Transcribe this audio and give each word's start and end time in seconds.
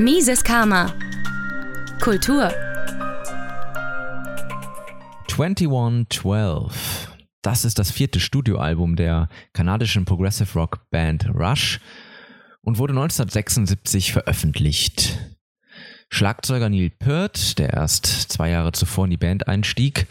Mises 0.00 0.44
Karma. 0.44 0.94
Kultur. 2.00 2.52
2112. 5.26 7.10
Das 7.42 7.64
ist 7.64 7.80
das 7.80 7.90
vierte 7.90 8.20
Studioalbum 8.20 8.94
der 8.94 9.28
kanadischen 9.54 10.04
Progressive 10.04 10.56
Rock 10.56 10.88
Band 10.90 11.28
Rush 11.34 11.80
und 12.60 12.78
wurde 12.78 12.92
1976 12.92 14.12
veröffentlicht. 14.12 15.18
Schlagzeuger 16.10 16.68
Neil 16.68 16.90
Peart, 16.90 17.58
der 17.58 17.72
erst 17.72 18.06
zwei 18.06 18.50
Jahre 18.50 18.70
zuvor 18.70 19.06
in 19.06 19.10
die 19.10 19.16
Band 19.16 19.48
einstieg, 19.48 20.06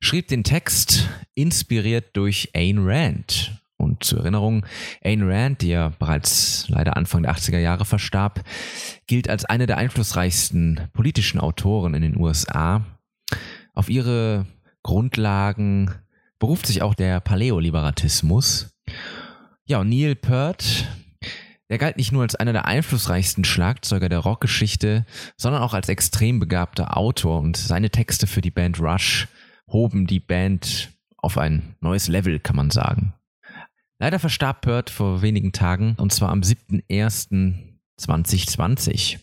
schrieb 0.00 0.26
den 0.26 0.42
Text 0.42 1.08
inspiriert 1.36 2.16
durch 2.16 2.50
Ayn 2.56 2.78
Rand. 2.80 3.52
Und 3.88 4.04
zur 4.04 4.20
Erinnerung, 4.20 4.66
Ayn 5.00 5.22
Rand, 5.22 5.62
die 5.62 5.68
ja 5.68 5.88
bereits 5.98 6.68
leider 6.68 6.96
Anfang 6.96 7.22
der 7.22 7.34
80er 7.34 7.58
Jahre 7.58 7.86
verstarb, 7.86 8.44
gilt 9.06 9.30
als 9.30 9.46
eine 9.46 9.66
der 9.66 9.78
einflussreichsten 9.78 10.88
politischen 10.92 11.40
Autoren 11.40 11.94
in 11.94 12.02
den 12.02 12.18
USA. 12.18 12.84
Auf 13.72 13.88
ihre 13.88 14.44
Grundlagen 14.82 15.90
beruft 16.38 16.66
sich 16.66 16.82
auch 16.82 16.94
der 16.94 17.20
Paläoliberatismus. 17.20 18.68
Ja, 19.66 19.80
und 19.80 19.88
Neil 19.88 20.14
Peart, 20.14 20.86
der 21.70 21.78
galt 21.78 21.96
nicht 21.96 22.12
nur 22.12 22.22
als 22.22 22.34
einer 22.34 22.52
der 22.52 22.66
einflussreichsten 22.66 23.44
Schlagzeuger 23.44 24.10
der 24.10 24.18
Rockgeschichte, 24.18 25.06
sondern 25.38 25.62
auch 25.62 25.72
als 25.72 25.88
extrem 25.88 26.40
begabter 26.40 26.96
Autor 26.96 27.40
und 27.40 27.56
seine 27.56 27.88
Texte 27.88 28.26
für 28.26 28.42
die 28.42 28.50
Band 28.50 28.80
Rush 28.80 29.28
hoben 29.66 30.06
die 30.06 30.20
Band 30.20 30.90
auf 31.16 31.38
ein 31.38 31.74
neues 31.80 32.08
Level, 32.08 32.38
kann 32.38 32.56
man 32.56 32.70
sagen. 32.70 33.14
Leider 34.00 34.20
verstarb 34.20 34.60
Peart 34.60 34.90
vor 34.90 35.22
wenigen 35.22 35.50
Tagen 35.52 35.96
und 35.98 36.12
zwar 36.12 36.28
am 36.30 36.42
7.01.2020. 36.42 39.18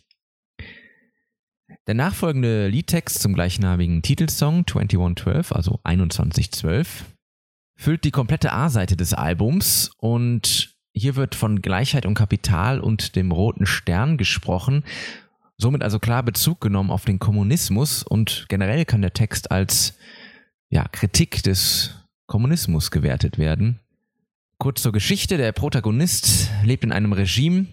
Der 1.87 1.93
nachfolgende 1.93 2.67
Liedtext 2.67 3.21
zum 3.21 3.33
gleichnamigen 3.33 4.01
Titelsong 4.01 4.67
2112, 4.67 5.53
also 5.53 5.79
2112, 5.85 7.05
füllt 7.77 8.03
die 8.03 8.11
komplette 8.11 8.51
A-Seite 8.51 8.97
des 8.97 9.13
Albums 9.13 9.91
und 9.97 10.75
hier 10.93 11.15
wird 11.15 11.35
von 11.35 11.61
Gleichheit 11.61 12.05
und 12.05 12.15
Kapital 12.15 12.79
und 12.79 13.15
dem 13.15 13.31
roten 13.31 13.65
Stern 13.65 14.17
gesprochen, 14.17 14.83
somit 15.57 15.83
also 15.83 15.99
klar 15.99 16.23
Bezug 16.23 16.59
genommen 16.59 16.91
auf 16.91 17.05
den 17.05 17.19
Kommunismus 17.19 18.03
und 18.03 18.45
generell 18.49 18.83
kann 18.85 19.01
der 19.01 19.13
Text 19.13 19.51
als 19.51 19.97
ja, 20.69 20.85
Kritik 20.87 21.43
des 21.43 21.95
Kommunismus 22.27 22.91
gewertet 22.91 23.37
werden. 23.37 23.79
Kurz 24.57 24.81
zur 24.81 24.93
Geschichte, 24.93 25.37
der 25.37 25.51
Protagonist 25.51 26.49
lebt 26.63 26.83
in 26.83 26.91
einem 26.91 27.11
Regime, 27.11 27.67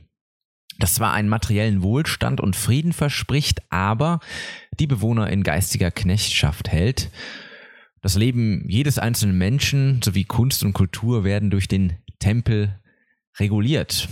das 0.79 0.95
zwar 0.95 1.13
einen 1.13 1.29
materiellen 1.29 1.83
Wohlstand 1.83 2.41
und 2.41 2.57
Frieden 2.57 2.93
verspricht, 2.93 3.63
aber 3.71 4.21
die 4.81 4.89
Bewohner 4.89 5.31
in 5.31 5.45
geistiger 5.45 5.91
Knechtschaft 5.91 6.69
hält. 6.69 7.11
Das 8.01 8.17
Leben 8.17 8.69
jedes 8.69 8.99
einzelnen 8.99 9.39
Menschen 9.39 10.03
sowie 10.03 10.25
Kunst 10.25 10.65
und 10.65 10.73
Kultur 10.73 11.23
werden 11.23 11.51
durch 11.51 11.69
den 11.69 11.99
Tempel 12.19 12.81
reguliert. 13.39 14.09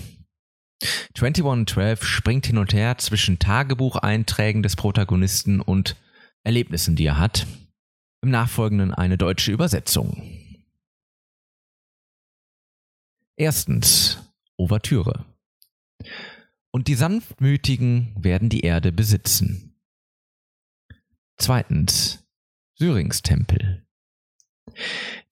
2112 1.14 2.04
springt 2.04 2.46
hin 2.46 2.56
und 2.56 2.72
her 2.72 2.98
zwischen 2.98 3.40
Tagebucheinträgen 3.40 4.62
des 4.62 4.76
Protagonisten 4.76 5.60
und 5.60 5.96
Erlebnissen, 6.44 6.94
die 6.94 7.04
er 7.04 7.18
hat. 7.18 7.46
Im 8.22 8.30
Nachfolgenden 8.30 8.94
eine 8.94 9.18
deutsche 9.18 9.50
Übersetzung. 9.50 10.49
Erstens 13.40 14.18
Ouvertüre. 14.58 15.24
Und 16.72 16.88
die 16.88 16.94
Sanftmütigen 16.94 18.14
werden 18.22 18.50
die 18.50 18.60
Erde 18.60 18.92
besitzen. 18.92 19.80
Zweitens 21.38 22.22
Syringstempel. 22.74 23.86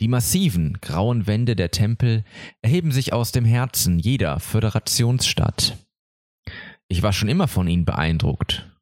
Die 0.00 0.08
massiven, 0.08 0.78
grauen 0.80 1.26
Wände 1.26 1.54
der 1.54 1.70
Tempel 1.70 2.24
erheben 2.62 2.92
sich 2.92 3.12
aus 3.12 3.30
dem 3.30 3.44
Herzen 3.44 3.98
jeder 3.98 4.41
Föderationsstadt. 4.41 5.76
Ich 6.88 7.02
war 7.02 7.12
schon 7.12 7.28
immer 7.28 7.47
von 7.47 7.68
ihnen 7.68 7.84
beeindruckt. 7.84 8.74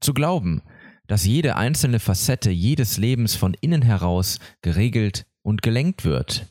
Zu 0.00 0.14
glauben, 0.14 0.62
dass 1.08 1.26
jede 1.26 1.56
einzelne 1.56 2.00
Facette 2.00 2.50
jedes 2.50 2.96
Lebens 2.96 3.34
von 3.34 3.52
innen 3.52 3.82
heraus 3.82 4.38
geregelt 4.62 5.26
und 5.42 5.60
gelenkt 5.60 6.06
wird. 6.06 6.50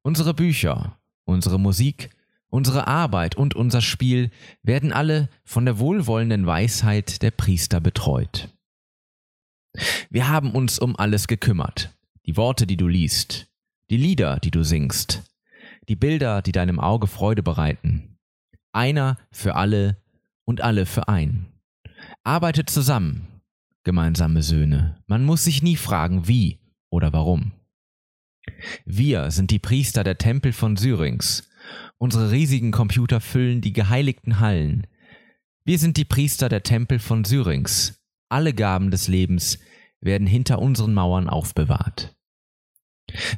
Unsere 0.00 0.32
Bücher, 0.32 0.98
unsere 1.32 1.58
Musik, 1.58 2.10
unsere 2.48 2.86
Arbeit 2.86 3.34
und 3.34 3.54
unser 3.54 3.80
Spiel 3.80 4.30
werden 4.62 4.92
alle 4.92 5.28
von 5.44 5.64
der 5.64 5.78
wohlwollenden 5.78 6.46
Weisheit 6.46 7.22
der 7.22 7.30
Priester 7.30 7.80
betreut. 7.80 8.48
Wir 10.10 10.28
haben 10.28 10.52
uns 10.52 10.78
um 10.78 10.96
alles 10.96 11.26
gekümmert, 11.26 11.96
die 12.26 12.36
Worte, 12.36 12.66
die 12.66 12.76
du 12.76 12.88
liest, 12.88 13.48
die 13.90 13.96
Lieder, 13.96 14.38
die 14.38 14.50
du 14.50 14.62
singst, 14.62 15.22
die 15.88 15.96
Bilder, 15.96 16.42
die 16.42 16.52
deinem 16.52 16.78
Auge 16.78 17.06
Freude 17.06 17.42
bereiten. 17.42 18.18
Einer 18.72 19.16
für 19.30 19.56
alle 19.56 19.96
und 20.44 20.60
alle 20.60 20.86
für 20.86 21.08
ein. 21.08 21.46
Arbeitet 22.22 22.70
zusammen, 22.70 23.26
gemeinsame 23.82 24.42
Söhne. 24.42 25.02
Man 25.06 25.24
muss 25.24 25.44
sich 25.44 25.62
nie 25.62 25.76
fragen, 25.76 26.28
wie 26.28 26.60
oder 26.90 27.12
warum. 27.12 27.52
Wir 28.84 29.30
sind 29.30 29.50
die 29.50 29.58
Priester 29.58 30.04
der 30.04 30.18
Tempel 30.18 30.52
von 30.52 30.76
Syrinx. 30.76 31.48
Unsere 31.98 32.30
riesigen 32.30 32.72
Computer 32.72 33.20
füllen 33.20 33.60
die 33.60 33.72
geheiligten 33.72 34.40
Hallen. 34.40 34.86
Wir 35.64 35.78
sind 35.78 35.96
die 35.96 36.04
Priester 36.04 36.48
der 36.48 36.62
Tempel 36.62 36.98
von 36.98 37.24
Syrinx. 37.24 38.02
Alle 38.28 38.52
Gaben 38.52 38.90
des 38.90 39.08
Lebens 39.08 39.58
werden 40.00 40.26
hinter 40.26 40.58
unseren 40.58 40.94
Mauern 40.94 41.28
aufbewahrt. 41.28 42.16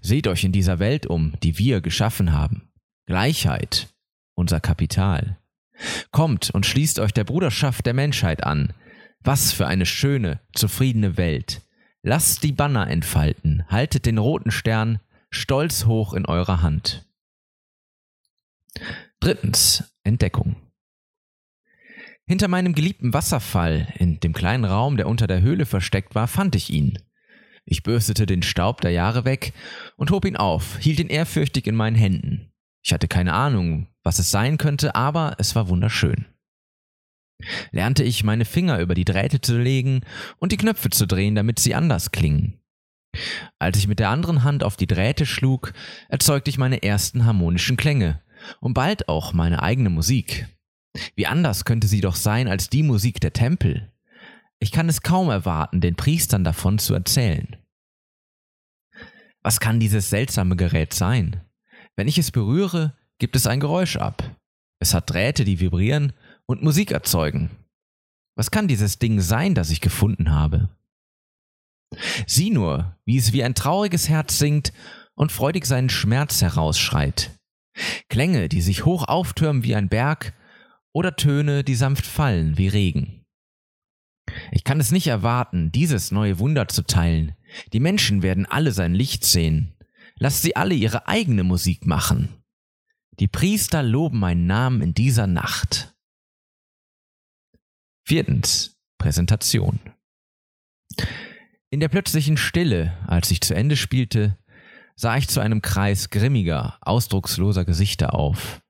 Seht 0.00 0.26
euch 0.26 0.44
in 0.44 0.52
dieser 0.52 0.78
Welt 0.78 1.06
um, 1.06 1.34
die 1.42 1.58
wir 1.58 1.80
geschaffen 1.80 2.32
haben. 2.32 2.70
Gleichheit, 3.06 3.94
unser 4.34 4.60
Kapital. 4.60 5.38
Kommt 6.10 6.50
und 6.50 6.64
schließt 6.64 7.00
euch 7.00 7.12
der 7.12 7.24
Bruderschaft 7.24 7.84
der 7.84 7.94
Menschheit 7.94 8.44
an. 8.44 8.72
Was 9.20 9.52
für 9.52 9.66
eine 9.66 9.86
schöne, 9.86 10.40
zufriedene 10.54 11.16
Welt. 11.16 11.62
Lasst 12.06 12.42
die 12.42 12.52
Banner 12.52 12.90
entfalten, 12.90 13.64
haltet 13.68 14.04
den 14.04 14.18
roten 14.18 14.50
Stern 14.50 15.00
stolz 15.30 15.86
hoch 15.86 16.12
in 16.12 16.26
eurer 16.26 16.60
Hand. 16.60 17.08
Drittens, 19.20 19.90
Entdeckung. 20.02 20.56
Hinter 22.26 22.48
meinem 22.48 22.74
geliebten 22.74 23.14
Wasserfall, 23.14 23.88
in 23.96 24.20
dem 24.20 24.34
kleinen 24.34 24.66
Raum, 24.66 24.98
der 24.98 25.08
unter 25.08 25.26
der 25.26 25.40
Höhle 25.40 25.64
versteckt 25.64 26.14
war, 26.14 26.28
fand 26.28 26.54
ich 26.56 26.68
ihn. 26.68 26.98
Ich 27.64 27.82
bürstete 27.82 28.26
den 28.26 28.42
Staub 28.42 28.82
der 28.82 28.90
Jahre 28.90 29.24
weg 29.24 29.54
und 29.96 30.10
hob 30.10 30.26
ihn 30.26 30.36
auf, 30.36 30.76
hielt 30.76 31.00
ihn 31.00 31.08
ehrfürchtig 31.08 31.66
in 31.66 31.74
meinen 31.74 31.96
Händen. 31.96 32.52
Ich 32.82 32.92
hatte 32.92 33.08
keine 33.08 33.32
Ahnung, 33.32 33.88
was 34.02 34.18
es 34.18 34.30
sein 34.30 34.58
könnte, 34.58 34.94
aber 34.94 35.36
es 35.38 35.56
war 35.56 35.70
wunderschön. 35.70 36.26
Lernte 37.72 38.04
ich 38.04 38.24
meine 38.24 38.44
Finger 38.44 38.78
über 38.78 38.94
die 38.94 39.04
Drähte 39.04 39.40
zu 39.40 39.58
legen 39.58 40.02
und 40.38 40.52
die 40.52 40.56
Knöpfe 40.56 40.90
zu 40.90 41.06
drehen, 41.06 41.34
damit 41.34 41.58
sie 41.58 41.74
anders 41.74 42.10
klingen. 42.10 42.60
Als 43.58 43.78
ich 43.78 43.88
mit 43.88 43.98
der 43.98 44.10
anderen 44.10 44.44
Hand 44.44 44.64
auf 44.64 44.76
die 44.76 44.86
Drähte 44.86 45.26
schlug, 45.26 45.72
erzeugte 46.08 46.50
ich 46.50 46.58
meine 46.58 46.82
ersten 46.82 47.24
harmonischen 47.24 47.76
Klänge 47.76 48.22
und 48.60 48.74
bald 48.74 49.08
auch 49.08 49.32
meine 49.32 49.62
eigene 49.62 49.90
Musik. 49.90 50.48
Wie 51.14 51.26
anders 51.26 51.64
könnte 51.64 51.86
sie 51.86 52.00
doch 52.00 52.16
sein 52.16 52.48
als 52.48 52.70
die 52.70 52.82
Musik 52.82 53.20
der 53.20 53.32
Tempel? 53.32 53.92
Ich 54.58 54.72
kann 54.72 54.88
es 54.88 55.02
kaum 55.02 55.28
erwarten, 55.28 55.80
den 55.80 55.96
Priestern 55.96 56.44
davon 56.44 56.78
zu 56.78 56.94
erzählen. 56.94 57.56
Was 59.42 59.60
kann 59.60 59.80
dieses 59.80 60.08
seltsame 60.08 60.56
Gerät 60.56 60.94
sein? 60.94 61.42
Wenn 61.96 62.08
ich 62.08 62.18
es 62.18 62.30
berühre, 62.30 62.96
gibt 63.18 63.36
es 63.36 63.46
ein 63.46 63.60
Geräusch 63.60 63.96
ab. 63.96 64.36
Es 64.78 64.94
hat 64.94 65.10
Drähte, 65.10 65.44
die 65.44 65.60
vibrieren 65.60 66.12
und 66.46 66.62
Musik 66.62 66.90
erzeugen. 66.90 67.50
Was 68.36 68.50
kann 68.50 68.68
dieses 68.68 68.98
Ding 68.98 69.20
sein, 69.20 69.54
das 69.54 69.70
ich 69.70 69.80
gefunden 69.80 70.32
habe? 70.32 70.68
Sieh 72.26 72.50
nur, 72.50 72.96
wie 73.04 73.16
es 73.16 73.32
wie 73.32 73.44
ein 73.44 73.54
trauriges 73.54 74.08
Herz 74.08 74.38
singt 74.38 74.72
und 75.14 75.32
freudig 75.32 75.66
seinen 75.66 75.90
Schmerz 75.90 76.42
herausschreit. 76.42 77.30
Klänge, 78.08 78.48
die 78.48 78.60
sich 78.60 78.84
hoch 78.84 79.06
auftürmen 79.06 79.62
wie 79.62 79.74
ein 79.74 79.88
Berg, 79.88 80.34
oder 80.92 81.16
Töne, 81.16 81.64
die 81.64 81.74
sanft 81.74 82.06
fallen 82.06 82.56
wie 82.56 82.68
Regen. 82.68 83.24
Ich 84.52 84.64
kann 84.64 84.80
es 84.80 84.90
nicht 84.90 85.08
erwarten, 85.08 85.70
dieses 85.72 86.10
neue 86.10 86.38
Wunder 86.38 86.68
zu 86.68 86.82
teilen. 86.82 87.34
Die 87.72 87.80
Menschen 87.80 88.22
werden 88.22 88.46
alle 88.46 88.72
sein 88.72 88.94
Licht 88.94 89.24
sehen. 89.24 89.74
Lasst 90.16 90.42
sie 90.42 90.56
alle 90.56 90.74
ihre 90.74 91.08
eigene 91.08 91.44
Musik 91.44 91.86
machen. 91.86 92.28
Die 93.18 93.28
Priester 93.28 93.82
loben 93.82 94.18
meinen 94.20 94.46
Namen 94.46 94.80
in 94.80 94.94
dieser 94.94 95.26
Nacht. 95.26 95.93
Viertens. 98.06 98.76
Präsentation. 98.98 99.80
In 101.70 101.80
der 101.80 101.88
plötzlichen 101.88 102.36
Stille, 102.36 102.92
als 103.06 103.30
ich 103.30 103.40
zu 103.40 103.54
Ende 103.54 103.76
spielte, 103.76 104.36
sah 104.94 105.16
ich 105.16 105.26
zu 105.26 105.40
einem 105.40 105.62
Kreis 105.62 106.10
grimmiger, 106.10 106.76
ausdrucksloser 106.82 107.64
Gesichter 107.64 108.14
auf. 108.14 108.60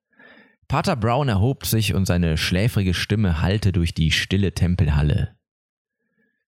Pater 0.69 0.95
Brown 0.95 1.29
erhob 1.29 1.67
sich 1.67 1.95
und 1.95 2.07
seine 2.07 2.37
schläfrige 2.37 2.95
Stimme 2.95 3.41
hallte 3.43 3.73
durch 3.73 3.93
die 3.93 4.13
stille 4.13 4.53
Tempelhalle. 4.55 5.37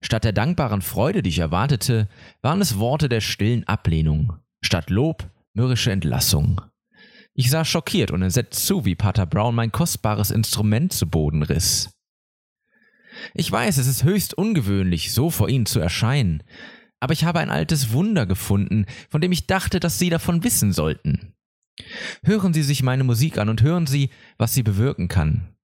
Statt 0.03 0.25
der 0.25 0.33
dankbaren 0.33 0.83
Freude, 0.83 1.23
die 1.23 1.31
ich 1.31 1.39
erwartete, 1.39 2.11
waren 2.43 2.61
es 2.61 2.79
Worte 2.79 3.09
der 3.09 3.23
stillen 3.23 3.67
Ablehnung, 3.67 4.35
statt 4.61 4.91
Lob 4.91 5.31
mürrische 5.55 5.91
Entlassung. 5.91 6.61
Ich 7.33 7.49
sah 7.49 7.65
schockiert 7.65 8.11
und 8.11 8.21
entsetzt 8.21 8.67
zu, 8.67 8.85
wie 8.85 8.95
Pater 8.95 9.25
Brown 9.25 9.55
mein 9.55 9.73
kostbares 9.73 10.31
Instrument 10.31 10.93
zu 10.93 11.09
Boden 11.09 11.43
riss. 11.43 11.94
Ich 13.33 13.51
weiß, 13.51 13.79
es 13.79 13.87
ist 13.87 14.05
höchst 14.05 14.35
ungewöhnlich, 14.35 15.13
so 15.13 15.31
vor 15.31 15.49
Ihnen 15.49 15.67
zu 15.67 15.81
erscheinen, 15.81 16.43
aber 17.01 17.13
ich 17.13 17.25
habe 17.25 17.41
ein 17.41 17.51
altes 17.51 17.93
Wunder 17.93 18.27
gefunden, 18.27 18.87
von 19.11 19.21
dem 19.21 19.33
ich 19.33 19.47
dachte, 19.47 19.81
dass 19.81 19.99
Sie 19.99 20.11
davon 20.11 20.43
wissen 20.45 20.73
sollten. 20.73 21.35
Hören 22.23 22.55
Sie 22.55 22.63
sich 22.63 22.83
meine 22.83 23.05
Musik 23.05 23.39
an 23.39 23.49
und 23.49 23.63
hören 23.63 23.87
Sie, 23.87 24.11
was 24.39 24.55
sie 24.55 24.63
bewirken 24.63 25.09
kann. 25.09 25.55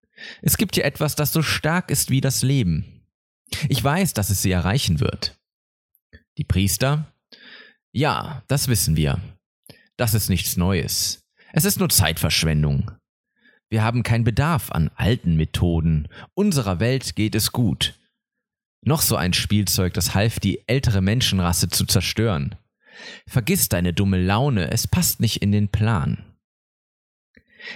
Es 0.43 0.57
gibt 0.57 0.75
hier 0.75 0.85
etwas, 0.85 1.15
das 1.15 1.33
so 1.33 1.43
stark 1.43 1.91
ist 1.91 2.11
wie 2.11 2.21
das 2.21 2.43
Leben. 2.43 3.07
Ich 3.69 3.83
weiß, 3.83 4.13
dass 4.13 4.31
es 4.31 4.43
Sie 4.43 4.51
erreichen 4.51 5.01
wird. 5.01 5.39
Die 6.37 6.45
Priester? 6.45 7.13
Ja, 7.93 8.45
das 8.49 8.69
wissen 8.69 8.97
wir. 8.97 9.21
Das 9.97 10.15
ist 10.15 10.29
nichts 10.29 10.57
Neues. 10.57 11.25
Es 11.53 11.65
ist 11.65 11.79
nur 11.79 11.89
Zeitverschwendung. 11.89 12.93
Wir 13.71 13.85
haben 13.85 14.03
keinen 14.03 14.25
Bedarf 14.25 14.73
an 14.73 14.91
alten 14.97 15.37
Methoden. 15.37 16.09
Unserer 16.35 16.81
Welt 16.81 17.15
geht 17.15 17.37
es 17.37 17.53
gut. 17.53 17.95
Noch 18.83 19.01
so 19.01 19.15
ein 19.15 19.33
Spielzeug, 19.33 19.95
das 19.95 20.15
half, 20.15 20.41
die 20.41 20.67
ältere 20.67 21.01
Menschenrasse 21.01 21.69
zu 21.69 21.87
zerstören. 21.87 22.57
Vergiss 23.27 23.69
deine 23.69 23.93
dumme 23.93 24.21
Laune, 24.21 24.71
es 24.71 24.89
passt 24.89 25.21
nicht 25.21 25.41
in 25.41 25.53
den 25.53 25.69
Plan. 25.69 26.25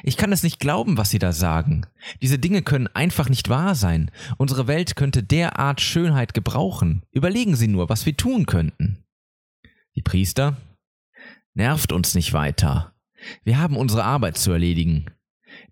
Ich 0.03 0.17
kann 0.17 0.33
es 0.33 0.43
nicht 0.43 0.59
glauben, 0.59 0.97
was 0.97 1.11
Sie 1.11 1.19
da 1.19 1.33
sagen. 1.33 1.87
Diese 2.23 2.39
Dinge 2.39 2.63
können 2.63 2.89
einfach 2.89 3.29
nicht 3.29 3.49
wahr 3.49 3.75
sein. 3.75 4.11
Unsere 4.39 4.67
Welt 4.67 4.97
könnte 4.97 5.23
derart 5.23 5.81
Schönheit 5.81 6.35
gebrauchen. 6.35 7.03
Überlegen 7.13 7.55
Sie 7.55 7.69
nur, 7.69 7.89
was 7.89 8.07
wir 8.07 8.17
tun 8.17 8.47
könnten. 8.47 9.05
Die 9.95 10.03
Priester? 10.03 10.57
Nervt 11.53 11.93
uns 11.93 12.15
nicht 12.15 12.33
weiter. 12.33 12.95
Wir 13.45 13.59
haben 13.59 13.77
unsere 13.77 14.05
Arbeit 14.05 14.39
zu 14.39 14.51
erledigen. 14.51 15.07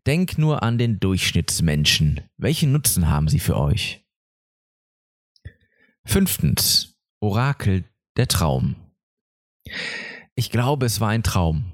Denk 0.06 0.38
nur 0.38 0.62
an 0.62 0.78
den 0.78 1.00
Durchschnittsmenschen. 1.00 2.20
Welchen 2.36 2.72
Nutzen 2.72 3.08
haben 3.08 3.28
sie 3.28 3.38
für 3.38 3.56
euch? 3.56 4.04
Fünftens. 6.04 6.98
Orakel 7.20 7.84
der 8.16 8.26
Traum. 8.26 8.74
Ich 10.34 10.50
glaube, 10.50 10.86
es 10.86 11.00
war 11.00 11.10
ein 11.10 11.22
Traum. 11.22 11.72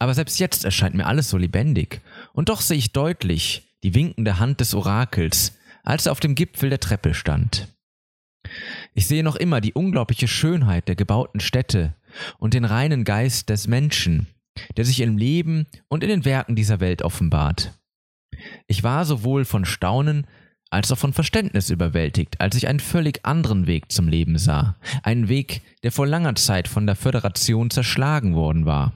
Aber 0.00 0.14
selbst 0.14 0.38
jetzt 0.38 0.64
erscheint 0.64 0.94
mir 0.94 1.06
alles 1.06 1.28
so 1.28 1.36
lebendig. 1.36 2.00
Und 2.32 2.48
doch 2.48 2.60
sehe 2.60 2.78
ich 2.78 2.92
deutlich 2.92 3.76
die 3.82 3.94
winkende 3.94 4.38
Hand 4.38 4.60
des 4.60 4.74
Orakels, 4.74 5.56
als 5.84 6.06
er 6.06 6.12
auf 6.12 6.20
dem 6.20 6.34
Gipfel 6.34 6.70
der 6.70 6.80
Treppe 6.80 7.14
stand. 7.14 7.68
Ich 8.94 9.06
sehe 9.06 9.22
noch 9.22 9.36
immer 9.36 9.60
die 9.60 9.72
unglaubliche 9.72 10.28
Schönheit 10.28 10.88
der 10.88 10.96
gebauten 10.96 11.40
Städte 11.40 11.94
und 12.38 12.54
den 12.54 12.64
reinen 12.64 13.04
Geist 13.04 13.50
des 13.50 13.66
Menschen, 13.66 14.26
der 14.76 14.84
sich 14.84 15.00
im 15.00 15.16
Leben 15.16 15.66
und 15.88 16.02
in 16.02 16.08
den 16.08 16.24
Werken 16.24 16.56
dieser 16.56 16.80
Welt 16.80 17.02
offenbart. 17.02 17.72
Ich 18.66 18.82
war 18.82 19.04
sowohl 19.04 19.44
von 19.44 19.64
Staunen 19.64 20.26
als 20.70 20.92
auch 20.92 20.98
von 20.98 21.12
Verständnis 21.12 21.70
überwältigt, 21.70 22.40
als 22.40 22.54
ich 22.56 22.68
einen 22.68 22.80
völlig 22.80 23.24
anderen 23.24 23.66
Weg 23.66 23.90
zum 23.90 24.08
Leben 24.08 24.38
sah, 24.38 24.76
einen 25.02 25.28
Weg, 25.28 25.62
der 25.82 25.92
vor 25.92 26.06
langer 26.06 26.34
Zeit 26.34 26.68
von 26.68 26.86
der 26.86 26.96
Föderation 26.96 27.70
zerschlagen 27.70 28.34
worden 28.34 28.66
war. 28.66 28.92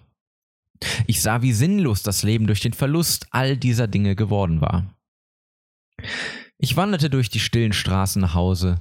Ich 1.07 1.23
sah, 1.23 1.43
wie 1.43 1.53
sinnlos 1.53 2.03
das 2.03 2.23
Leben 2.23 2.47
durch 2.47 2.61
den 2.61 2.73
Verlust 2.73 3.27
all 3.31 3.57
dieser 3.57 3.87
Dinge 3.87 4.17
geworden 4.17 4.61
war. 4.61 4.95
Ich 6.59 6.77
wanderte 6.77 7.09
durch 7.09 7.31
die 7.31 7.41
stillen 7.41 7.73
Straßen 7.73 8.21
nach 8.21 8.35
Hause 8.35 8.79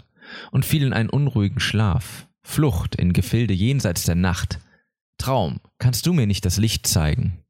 und 0.51 0.65
fiel 0.65 0.83
in 0.83 0.93
einen 0.93 1.09
unruhigen 1.09 1.59
Schlaf, 1.59 2.27
Flucht 2.43 2.95
in 2.95 3.13
Gefilde 3.13 3.53
jenseits 3.53 4.03
der 4.03 4.15
Nacht. 4.15 4.59
Traum, 5.21 5.59
kannst 5.77 6.07
du 6.07 6.13
mir 6.13 6.25
nicht 6.25 6.45
das 6.45 6.57
Licht 6.57 6.87
zeigen? 6.87 7.43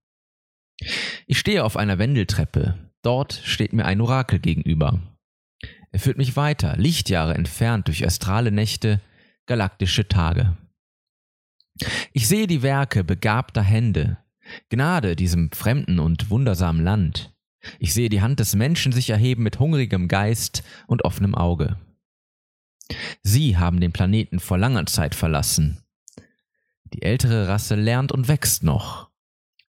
Ich 1.25 1.39
stehe 1.39 1.63
auf 1.63 1.77
einer 1.77 1.99
Wendeltreppe, 1.99 2.77
dort 3.01 3.41
steht 3.45 3.71
mir 3.71 3.85
ein 3.85 4.01
Orakel 4.01 4.39
gegenüber. 4.39 4.99
Er 5.93 5.99
führt 5.99 6.17
mich 6.17 6.35
weiter, 6.35 6.75
Lichtjahre 6.75 7.33
entfernt 7.33 7.87
durch 7.87 8.05
astrale 8.05 8.51
Nächte, 8.51 8.99
galaktische 9.45 10.09
Tage. 10.09 10.57
Ich 12.11 12.27
sehe 12.27 12.45
die 12.45 12.61
Werke 12.61 13.05
begabter 13.05 13.61
Hände, 13.63 14.17
Gnade 14.69 15.15
diesem 15.15 15.49
fremden 15.51 15.99
und 15.99 16.29
wundersamen 16.29 16.83
Land. 16.83 17.33
Ich 17.79 17.93
sehe 17.93 18.09
die 18.09 18.21
Hand 18.21 18.41
des 18.41 18.53
Menschen 18.53 18.91
sich 18.91 19.11
erheben 19.11 19.43
mit 19.43 19.59
hungrigem 19.59 20.09
Geist 20.09 20.63
und 20.87 21.05
offenem 21.05 21.35
Auge. 21.35 21.77
Sie 23.23 23.57
haben 23.57 23.79
den 23.79 23.93
Planeten 23.93 24.41
vor 24.41 24.57
langer 24.57 24.85
Zeit 24.87 25.15
verlassen. 25.15 25.80
Die 26.93 27.03
ältere 27.03 27.47
Rasse 27.47 27.75
lernt 27.75 28.11
und 28.11 28.27
wächst 28.27 28.63
noch. 28.63 29.09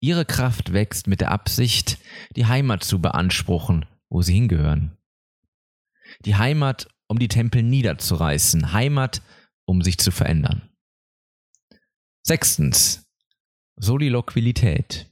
Ihre 0.00 0.24
Kraft 0.24 0.72
wächst 0.72 1.06
mit 1.06 1.20
der 1.20 1.30
Absicht, 1.30 1.98
die 2.36 2.46
Heimat 2.46 2.84
zu 2.84 3.00
beanspruchen, 3.00 3.86
wo 4.08 4.22
sie 4.22 4.34
hingehören. 4.34 4.96
Die 6.24 6.36
Heimat, 6.36 6.88
um 7.08 7.18
die 7.18 7.28
Tempel 7.28 7.62
niederzureißen, 7.62 8.72
Heimat, 8.72 9.22
um 9.64 9.82
sich 9.82 9.98
zu 9.98 10.10
verändern. 10.10 10.68
Sechstens. 12.22 13.06
Soliloquilität. 13.78 15.10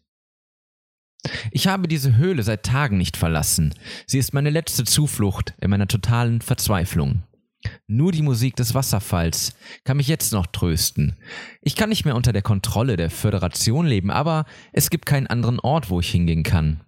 Ich 1.51 1.67
habe 1.67 1.89
diese 1.89 2.17
Höhle 2.17 2.43
seit 2.43 2.65
Tagen 2.65 2.99
nicht 2.99 3.17
verlassen. 3.17 3.75
Sie 4.07 4.19
ist 4.19 4.35
meine 4.35 4.51
letzte 4.51 4.85
Zuflucht 4.85 5.55
in 5.61 5.71
meiner 5.71 5.89
totalen 5.89 6.41
Verzweiflung. 6.41 7.23
Nur 7.87 8.13
die 8.13 8.23
Musik 8.23 8.57
des 8.57 8.75
Wasserfalls 8.75 9.55
kann 9.85 9.97
mich 9.97 10.09
jetzt 10.09 10.33
noch 10.33 10.47
trösten. 10.47 11.17
Ich 11.61 11.77
kann 11.77 11.89
nicht 11.89 12.05
mehr 12.05 12.17
unter 12.17 12.33
der 12.33 12.43
Kontrolle 12.43 12.97
der 12.97 13.11
Föderation 13.11 13.87
leben, 13.87 14.11
aber 14.11 14.47
es 14.73 14.91
gibt 14.91 15.07
keinen 15.07 15.27
anderen 15.27 15.61
Ort, 15.61 15.91
wo 15.91 16.01
ich 16.01 16.11
hingehen 16.11 16.43
kann. 16.43 16.81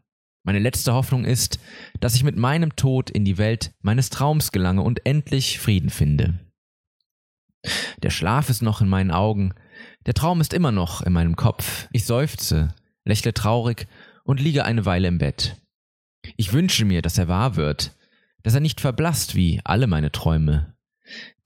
Meine 0.45 0.59
letzte 0.61 0.95
Hoffnung 0.95 1.25
ist, 1.25 1.59
dass 2.01 2.15
ich 2.15 2.23
mit 2.23 2.37
meinem 2.37 2.77
Tod 2.77 3.11
in 3.11 3.25
die 3.25 3.37
Welt 3.37 3.73
meines 3.83 4.11
Traums 4.11 4.53
gelange 4.53 4.83
und 4.83 5.05
endlich 5.05 5.59
Frieden 5.59 5.91
finde. 5.91 6.39
Der 8.03 8.11
Schlaf 8.11 8.49
ist 8.49 8.63
noch 8.63 8.81
in 8.81 8.89
meinen 8.89 9.11
Augen, 9.11 9.55
der 10.07 10.15
Traum 10.15 10.41
ist 10.41 10.53
immer 10.53 10.71
noch 10.71 11.03
in 11.03 11.13
meinem 11.13 11.35
Kopf. 11.35 11.89
Ich 11.91 12.05
seufze, 12.05 12.75
lächle 13.05 13.35
traurig 13.35 13.89
und 14.23 14.41
liege 14.41 14.65
eine 14.65 14.85
Weile 14.85 15.09
im 15.09 15.19
Bett. 15.19 15.57
Ich 16.37 16.53
wünsche 16.53 16.85
mir, 16.85 17.03
dass 17.03 17.19
er 17.19 17.29
wahr 17.29 17.57
wird, 17.57 17.97
dass 18.43 18.55
er 18.55 18.61
nicht 18.61 18.81
verblasst 18.81 19.35
wie 19.35 19.61
alle 19.65 19.89
meine 19.89 20.13
Träume. 20.13 20.76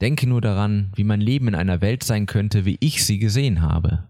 Denke 0.01 0.27
nur 0.27 0.41
daran, 0.41 0.91
wie 0.95 1.03
mein 1.03 1.21
Leben 1.21 1.47
in 1.47 1.55
einer 1.55 1.81
Welt 1.81 2.03
sein 2.03 2.25
könnte, 2.25 2.65
wie 2.65 2.77
ich 2.79 3.05
sie 3.05 3.19
gesehen 3.19 3.61
habe. 3.61 4.09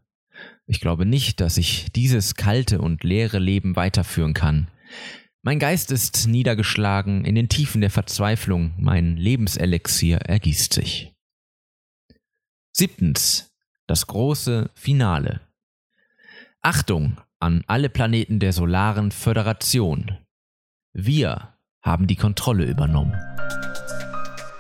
Ich 0.66 0.80
glaube 0.80 1.06
nicht, 1.06 1.42
dass 1.42 1.58
ich 1.58 1.92
dieses 1.92 2.36
kalte 2.36 2.80
und 2.80 3.04
leere 3.04 3.40
Leben 3.40 3.76
weiterführen 3.76 4.34
kann. 4.34 4.68
Mein 5.44 5.60
Geist 5.60 5.92
ist 5.92 6.28
niedergeschlagen, 6.28 7.26
in 7.26 7.36
den 7.36 7.50
Tiefen 7.50 7.82
der 7.82 7.90
Verzweiflung, 7.90 8.74
mein 8.78 9.18
Lebenselixier 9.18 10.18
ergießt 10.18 10.74
sich. 10.74 11.14
Siebtens. 12.72 13.52
Das 13.88 14.08
große 14.08 14.70
Finale. 14.74 15.42
Achtung 16.62 17.20
an 17.40 17.64
alle 17.68 17.90
Planeten 17.90 18.40
der 18.40 18.54
Solaren 18.54 19.12
Föderation. 19.12 20.18
Wir 20.94 21.58
haben 21.82 22.08
die 22.08 22.16
Kontrolle 22.16 22.66
übernommen. 22.66 23.14